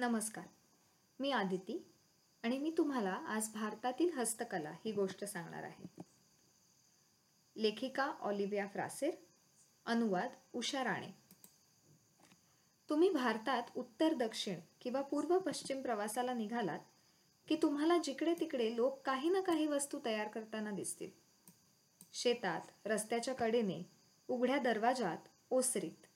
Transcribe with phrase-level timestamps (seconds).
[0.00, 0.44] नमस्कार.
[1.20, 1.92] मी आदिती
[2.42, 6.02] आणि मी तुम्हाला आज भारतातील हस्तकला ही गोष्ट सांगणार आहे.
[7.56, 9.14] लेखिका ऑलिव्हिया फ्रासेर
[9.86, 11.10] अनुवाद उषा राणे.
[12.88, 16.80] तुम्ही भारतात उत्तर दक्षिण किंवा पूर्व पश्चिम प्रवासाला निघालात
[17.48, 21.10] की तुम्हाला जिकडे तिकडे लोक काही ना काही वस्तू तयार करताना दिसतील.
[22.12, 23.90] शेतात रस्त्याच्या कडेने
[24.28, 25.18] उघड्या दरवाजात
[25.50, 26.06] ओसरीत.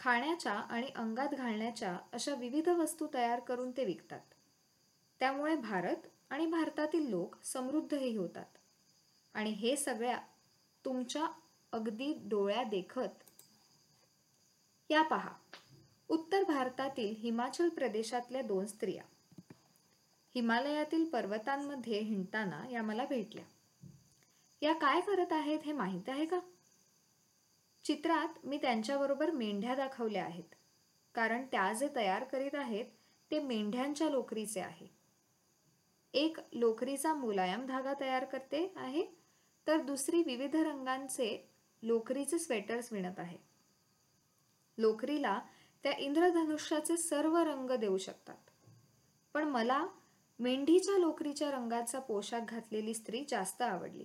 [0.00, 4.20] खाण्याच्या आणि अंगात घालण्याच्या अशा विविध वस्तू तयार करून ते विकतात.
[5.20, 5.96] त्यामुळे भारत
[6.30, 8.44] आणि भारतातील लोक समृद्धही होतात.
[9.34, 10.18] आणि हे सगळ्या
[10.84, 11.26] तुमच्या
[11.72, 13.32] अगदी डोळ्या देखत
[14.90, 15.30] या पहा.
[16.08, 19.02] उत्तर भारतातील हिमाचल प्रदेशातल्या दोन स्त्रिया.
[20.34, 23.44] हिमालयातील पर्वतांमध्ये हिंडताना या मला भेटल्या.
[24.62, 26.40] या काय करत आहेत हे माहीत आहे का?
[27.84, 30.54] चित्रात मी त्यांच्याबरोबर मेंढ्या दाखवल्या आहेत.
[31.14, 32.84] कारण त्या जे तयार करीत आहेत
[33.30, 34.86] ते मेंढ्यांच्या लोकरीचे आहे.
[36.14, 39.04] एक लोकरीचा मुलायम धागा तयार करते आहे
[39.66, 41.50] तर दुसरी विविध रंगांचे
[41.82, 43.36] लोकरीचे स्वेटर्स विणत आहे.
[44.78, 45.40] लोकरीला
[45.82, 48.36] त्या इंद्रधनुष्याचे सर्व रंग देऊ शकतात.
[49.34, 49.86] पण मला
[50.38, 54.04] मेंढीच्या लोकरीच्या रंगाचा पोशाख घातलेली स्त्री जास्त आवडली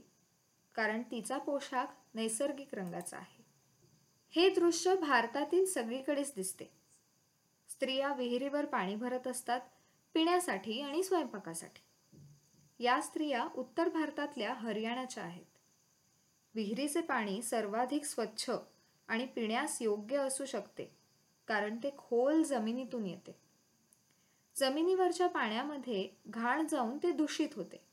[0.76, 3.35] कारण तिचा पोशाख नैसर्गिक रंगाचा आहे.
[4.36, 6.66] हे दृश्य भारतातील सगळीकडेच दिसते.
[7.70, 9.62] स्त्रिया विहिरीवर पाणी भरत असतात
[10.14, 11.82] पिण्यासाठी आणि स्वयंपाकासाठी.
[12.80, 15.46] या स्त्रिया उत्तर भारतातल्या हरियाणाच्या आहेत.
[16.56, 18.52] विहिरीचे पाणी सर्वाधिक स्वच्छ
[19.08, 20.98] आणि पिण्यास योग्य असू शकते
[21.48, 23.36] कारण ते खोल जमिनीतून येते.
[24.56, 27.84] जमिनीवरच्या पाण्यामध्ये घाण जाऊन ते दूषित होते.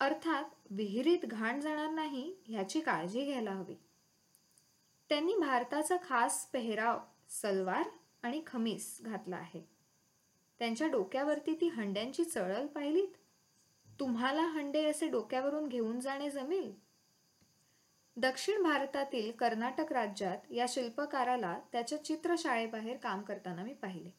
[0.00, 3.74] अर्थात विहिरीत घाण जाणार नाही ह्याची काळजी घ्यायला हवी.
[5.12, 7.88] त्यांनी भारताचा खास पेहराव सलवार
[8.22, 9.68] आणि खमीस घातला आहे.
[10.58, 13.08] त्यांच्या डोक्यावरती ती हंड्यांची चळल पाहिलीत?
[14.00, 16.74] तुम्हाला हंडे असे डोक्यावरून घेऊन जाणे जमेल?
[18.16, 24.10] दक्षिण भारतातील कर्नाटक राज्यात या शिल्पकाराला त्याच्या चित्रशाळेबाहेर काम करताना मी पाहिले.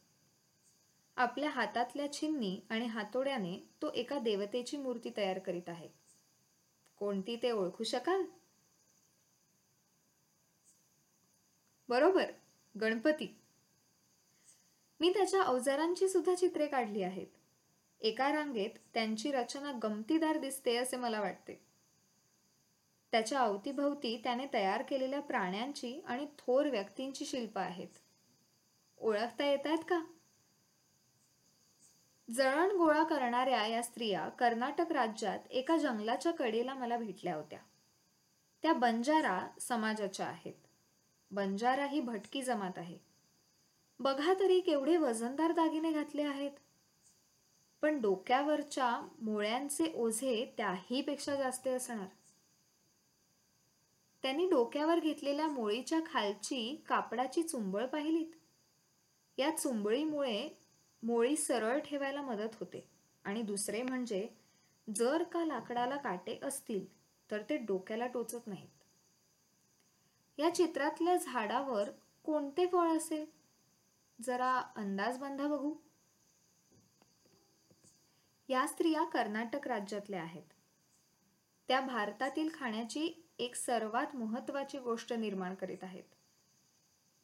[1.16, 5.88] आपल्या हातातल्या छिन्नी आणि हातोड्याने तो एका देवतेची मूर्ती तयार करीत आहे.
[6.96, 8.22] कोणती ते ओळखू शकाल?
[11.88, 12.24] बरोबर.
[12.80, 13.40] गणपती.
[15.00, 17.26] मी त्याच्या अवजारांची सुद्धा चित्रे काढली आहेत.
[18.00, 21.60] एका रांगेत त्यांची रचना गमतीदार दिसते असे मला वाटते.
[23.12, 27.88] त्याच्या अवतीभवती त्याने तयार केलेल्या प्राण्यांची आणि थोर व्यक्तींची शिल्प आहेत.
[28.98, 30.00] ओळखता येत आहेत का?
[32.30, 37.58] जळण गोळा करणाऱ्या या स्त्रिया कर्नाटक राज्यात एका जंगलाच्या कडेला मला भेटल्या होत्या.
[38.62, 40.63] त्या बंजारा समाजाच्या आहेत.
[41.30, 42.98] बंजारा ही भटकी जमात आहे.
[44.00, 46.50] बघा तरी केवढे वजनदार दागिने घातले आहेत.
[47.82, 52.06] पण डोक्यावरच्या मोळ्यांचे ओझे त्याही पेक्षा जास्त असणार.
[54.22, 58.30] त्यांनी डोक्यावर घेतलेल्या मोळीच्या खालची कापडाची चुंबळ पाहिलीत.
[59.38, 60.48] या चुंबळीमुळे
[61.02, 62.88] मोळी सरळ ठेवायला मदत होते.
[63.24, 64.28] आणि दुसरे म्हणजे
[64.96, 66.86] जर का लाकडाला काटे असतील
[67.30, 68.83] तर ते डोक्याला टोचत नाहीत.
[70.38, 71.90] या चित्रातल्या झाडावर
[72.24, 73.26] कोणते फळ असेल?
[74.20, 75.74] जरा अंदाज बांधा बघू.
[78.48, 80.42] या स्त्रिया कर्नाटक राज्यातल्या आहेत.
[81.68, 86.04] त्या भारतातील खाण्याची एक सर्वात महत्वाची गोष्ट निर्माण करीत आहेत.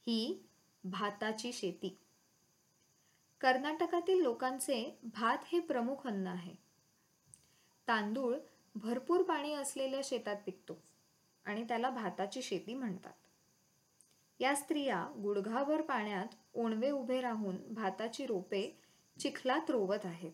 [0.07, 0.49] ही
[0.85, 1.99] भाताची शेती.
[3.41, 6.55] कर्नाटकातील लोकांचे भात हे प्रमुख अन्न आहे.
[7.89, 8.37] तांदूळ
[8.75, 10.90] भरपूर पाणी असलेल्या शेतात पिकतो.
[11.47, 13.13] आणि त्याला भाताची शेती म्हणतात.
[14.41, 18.79] या स्त्रिया गुडघाभर पाण्यात ओणवे उभे राहून भाताची रोपे
[19.21, 20.33] चिखलात रोवत आहेत.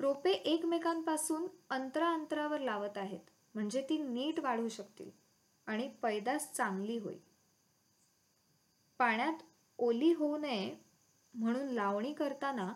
[0.00, 5.10] रोपे एकमेकांपासून अंतरा अंतरावर लावत आहेत म्हणजे ती नीट वाढू शकतील
[5.66, 7.18] आणि पैदास चांगली होईल.
[8.98, 9.42] पाण्यात
[9.78, 10.76] ओली होऊ नये
[11.34, 12.72] म्हणून लावणी करताना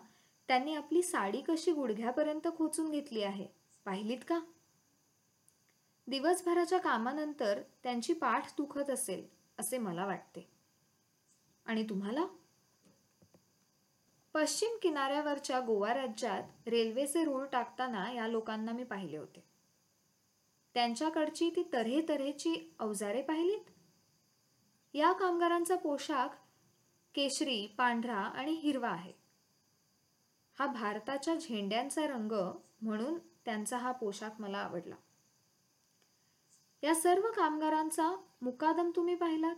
[0.47, 3.47] त्यांनी आपली साडी कशी गुडघ्यापर्यंत खोचून घेतली आहे
[3.85, 4.39] पाहिलीत का?
[6.07, 9.27] दिवसभराच्या कामानंतर त्यांची पाठ दुखत असेल
[9.59, 10.49] असे मला वाटते.
[11.65, 12.25] आणि तुम्हाला?
[14.33, 19.43] पश्चिम किनाऱ्यावरच्या गोवा राज्यात रेल्वेचे रूळ टाकताना या लोकांना मी पाहिले होते.
[20.73, 23.63] त्यांच्याकडची ती तऱ्हे तऱ्हेची अवजारे पाहिलीत?
[24.93, 26.27] या कामगारांचा पोशाख
[27.15, 29.13] केशरी पांढरा आणि हिरवा आहे.
[30.59, 32.31] हा भारताच्या झेंड्यांचा रंग
[32.81, 34.95] म्हणून त्यांचा हा पोशाख मला आवडला.
[36.85, 39.55] या सर्व कामगारांचा मुकादम तुम्ही पाहिलात?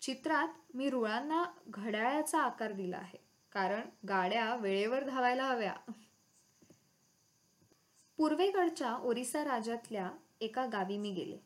[0.00, 3.18] चित्रात मी रुळांना घड्याळाचा आकार दिला आहे
[3.52, 5.74] कारण गाड्या वेळेवर धावायला हव्या.
[8.16, 10.10] पूर्वेकडच्या ओरिसा राज्यातल्या
[10.40, 11.38] एका गावी मी गेले.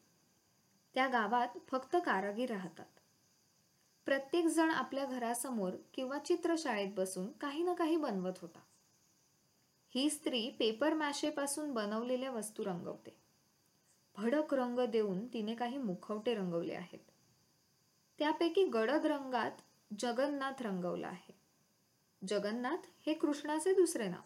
[0.95, 3.01] त्या गावात फक्त कारागीर राहतात.
[4.05, 8.61] प्रत्येक जण आपल्या घरासमोर किंवा चित्रशाळेत बसून काही ना काही बनवत होता.
[9.95, 13.28] ही स्त्री पेपर मॅशेपासून बनवलेल्या वस्तू रंगवते.
[14.19, 16.99] भडक रंग देऊन तिने काही मुखवटे रंगवले आहेत.
[18.19, 19.51] त्यापैकी गडद रंगात
[19.99, 21.35] जगन्नाथ रंगवला आहे.
[22.29, 24.21] जगन्नाथ हे कृष्णाचे दुसरे नाव.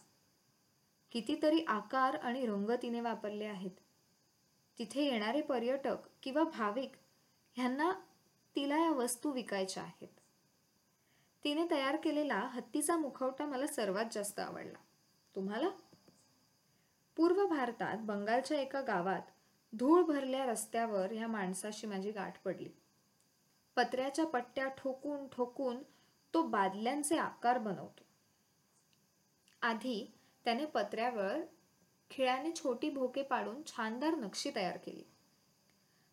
[1.13, 3.71] कितीतरी आकार आणि रंग तिने वापरले आहेत.
[4.79, 6.93] तिथे येणारे पर्यटक किंवा भाविक
[7.55, 7.93] ह्यांना
[8.57, 10.09] तिला या वस्तू विकायच्या आहेत.
[11.45, 14.79] तिने तयार केलेला हत्तीचा मुखवटा मला सर्वात जास्त आवडला.
[15.37, 15.69] तुम्हाला?
[17.17, 19.23] पूर्व भारतात बंगालच्या एका गावात
[19.79, 22.69] धूळ भरल्या रस्त्यावर ह्या माणसाशी माझी गाठ पडली.
[23.77, 25.83] पत्र्याच्या पट्ट्या ठोकून ठोकून
[26.35, 28.03] तो बादल्यांचे आकार बनवतो.
[29.63, 30.15] आधी
[30.45, 31.41] त्याने पत्र्यावर
[32.11, 35.03] खिळ्याने छोटी भोके पाडून छानदार नक्षी तयार केली.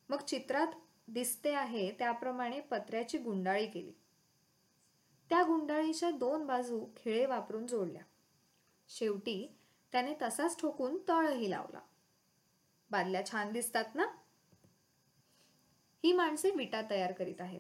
[0.09, 0.67] मग चित्रात
[1.07, 3.91] दिसते आहे त्याप्रमाणे पत्र्याची गुंडाळी केली.
[5.29, 8.01] त्या गुंडाळीच्या दोन बाजू खिळे वापरून जोडल्या.
[8.87, 9.55] शेवटी
[9.91, 11.79] त्याने तसाच ठोकून तळही लावला.
[12.91, 14.03] बादल्या छान दिसतात ना?
[16.03, 17.59] ही माणसे विटा तयार करीत आहेत.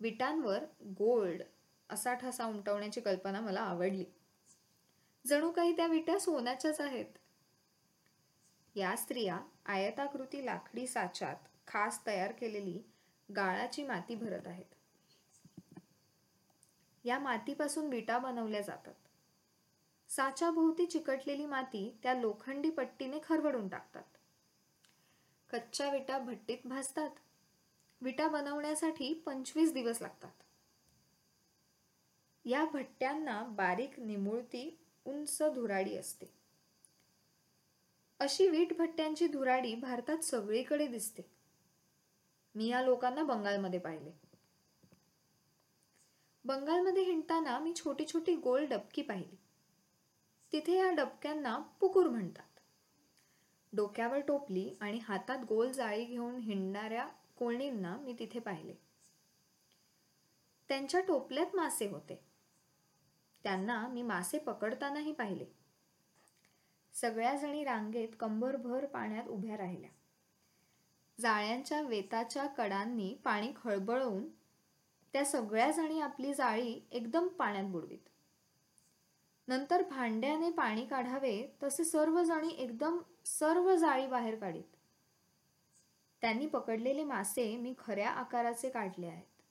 [0.00, 0.64] विटांवर
[0.98, 1.42] गोल्ड
[1.90, 4.04] असा ठसा उमटवण्याची कल्पना मला आवडली.
[5.26, 7.06] जणू काही त्या विटा सोन्याच्याच आहेत.
[8.74, 11.36] या स्त्रिया आयताकृती लाकडी साच्यात
[11.66, 12.82] खास तयार केलेली
[13.36, 14.64] गाळाची माती भरत आहेत.
[17.04, 18.94] या मातीपासून विटा बनवल्या जातात.
[20.10, 24.02] साच्याभोवती चिकटलेली माती त्या लोखंडी पट्टीने खरवडून टाकतात.
[25.52, 27.10] कच्च्या विटा भट्टीत भाजतात.
[28.00, 30.30] विटा बनवण्यासाठी पंचवीस दिवस लागतात.
[32.44, 36.26] या भट्ट्यांना बारीक निमुळती उंच धुराडी असते.
[38.20, 41.22] अशी वीट भट्ट्यांची धुराडी भारतात सगळीकडे दिसते.
[42.54, 44.10] मी या लोकांना बंगालमध्ये पाहिले.
[46.44, 49.36] बंगालमध्ये हिंडताना मी छोटी छोटी गोल डबकी पाहिली.
[50.52, 52.60] तिथे या डबक्यांना पुकूर म्हणतात.
[53.72, 57.08] डोक्यावर टोपली आणि हातात गोल जाळी घेऊन हिंडणाऱ्या
[57.38, 58.74] कोळणींना मी तिथे पाहिले.
[60.68, 62.24] त्यांच्या टोपल्यात मासे होते.
[63.42, 65.46] त्यांना मी मासे पकडतानाही पाहिले.
[66.92, 69.90] सगळ्या जणी रांगेत कंबरभर पाण्यात उभ्या राहिल्या.
[71.20, 74.28] जाळ्यांच्या वेताच्या कडांनी पाणी खळबळवून
[75.12, 78.09] त्या सगळ्या जणी आपली जाळी एकदम पाण्यात बुडवीत.
[79.50, 84.76] नंतर भांड्याने पाणी काढावे तसे सर्व जणी एकदम सर्व जाळी बाहेर काढीत.
[86.20, 89.42] त्यांनी पकडलेले मासे मी खऱ्या आकाराचे काढले आहेत.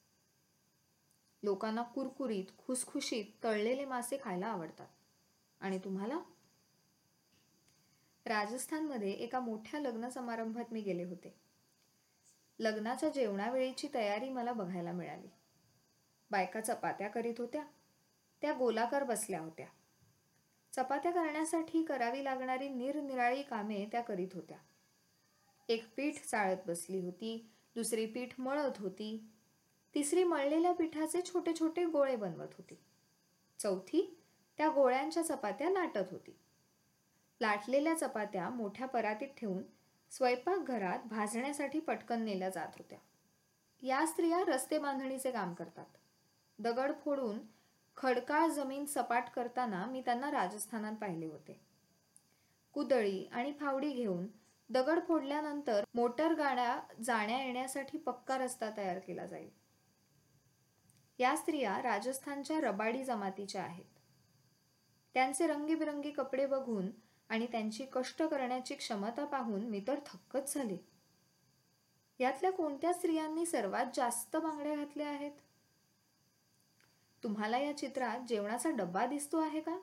[1.43, 4.87] लोकांना कुरकुरीत खुसखुशीत तळलेले मासे खायला आवडतात.
[5.59, 6.19] आणि तुम्हाला?
[8.25, 11.35] राजस्थानमध्ये एका मोठ्या लग्न समारंभात मी गेले होते.
[12.59, 15.29] लग्नाच्या जेवणावेळीची तयारी मला बघायला मिळाली.
[16.31, 17.63] बायका चपात्या करीत होत्या.
[18.41, 19.67] त्या गोलाकार बसल्या होत्या.
[20.75, 24.57] चपात्या करण्यासाठी करावी लागणारी निरनिराळी कामे त्या करीत होत्या.
[25.67, 29.29] एक पीठ चाळत बसली होती दुसरी पीठ मळत होती
[29.95, 32.79] तिसरी मळलेल्या पिठाचे छोटे छोटे गोळे बनवत होती.
[33.59, 34.19] चौथी
[34.57, 36.37] त्या गोळ्यांच्या चपात्या लाटत होती.
[37.41, 39.63] लाटलेल्या चपात्या मोठ्या परातीत ठेवून
[40.11, 42.97] स्वयंपाकघरात भाजण्यासाठी पटकन नेल्या जात होत्या.
[43.81, 45.85] या स्त्रिया रस्ते बांधणीचे काम करतात.
[46.59, 47.39] दगड फोडून
[48.01, 51.59] खडकाळ जमीन सपाट करताना मी त्यांना राजस्थानात पाहिले होते.
[52.73, 54.27] कुदळी आणि फावडी घेऊन
[54.69, 59.49] दगड फोडल्यानंतर मोटर गाड्या जाण्या येण्यासाठी पक्का रस्ता तयार केला जाईल.
[61.19, 63.85] या स्त्रिया राजस्थानच्या रबाडी जमातीच्या आहेत.
[65.13, 66.89] त्यांचे रंगीबिरंगी कपडे बघून
[67.29, 70.77] आणि त्यांची कष्ट करण्याची क्षमता पाहून मी तर थक्कच झाले.
[72.19, 75.31] यातल्या कोणत्या स्त्रियांनी सर्वात जास्त बांगड्या घातल्या आहेत?
[77.23, 79.77] तुम्हाला या चित्रात जेवणाचा डब्बा दिसतो आहे का?